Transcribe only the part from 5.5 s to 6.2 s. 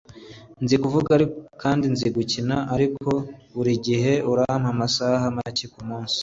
kumunsi